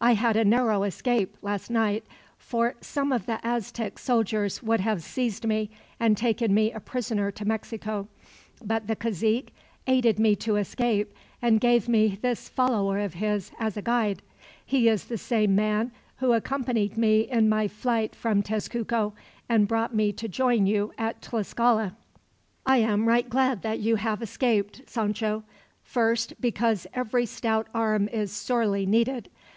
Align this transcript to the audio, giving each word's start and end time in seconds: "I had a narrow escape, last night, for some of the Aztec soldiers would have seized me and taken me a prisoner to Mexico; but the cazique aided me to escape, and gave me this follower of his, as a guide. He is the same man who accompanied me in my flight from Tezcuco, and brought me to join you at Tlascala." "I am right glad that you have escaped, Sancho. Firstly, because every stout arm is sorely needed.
"I 0.00 0.14
had 0.14 0.34
a 0.36 0.44
narrow 0.44 0.82
escape, 0.82 1.36
last 1.42 1.70
night, 1.70 2.04
for 2.38 2.74
some 2.80 3.12
of 3.12 3.26
the 3.26 3.38
Aztec 3.46 4.00
soldiers 4.00 4.64
would 4.64 4.80
have 4.80 5.00
seized 5.00 5.46
me 5.46 5.70
and 6.00 6.16
taken 6.16 6.52
me 6.52 6.72
a 6.72 6.80
prisoner 6.80 7.30
to 7.30 7.44
Mexico; 7.44 8.08
but 8.60 8.88
the 8.88 8.96
cazique 8.96 9.52
aided 9.86 10.18
me 10.18 10.34
to 10.34 10.56
escape, 10.56 11.12
and 11.40 11.60
gave 11.60 11.88
me 11.88 12.18
this 12.20 12.48
follower 12.48 12.98
of 12.98 13.14
his, 13.14 13.52
as 13.60 13.76
a 13.76 13.80
guide. 13.82 14.22
He 14.66 14.88
is 14.88 15.04
the 15.04 15.16
same 15.16 15.54
man 15.54 15.92
who 16.16 16.32
accompanied 16.32 16.98
me 16.98 17.20
in 17.20 17.48
my 17.48 17.68
flight 17.68 18.16
from 18.16 18.42
Tezcuco, 18.42 19.12
and 19.48 19.68
brought 19.68 19.94
me 19.94 20.10
to 20.14 20.26
join 20.26 20.66
you 20.66 20.92
at 20.98 21.22
Tlascala." 21.22 21.94
"I 22.66 22.78
am 22.78 23.06
right 23.06 23.30
glad 23.30 23.62
that 23.62 23.78
you 23.78 23.94
have 23.94 24.20
escaped, 24.20 24.82
Sancho. 24.90 25.44
Firstly, 25.84 26.36
because 26.40 26.88
every 26.92 27.24
stout 27.24 27.68
arm 27.72 28.08
is 28.08 28.32
sorely 28.32 28.84
needed. 28.84 29.30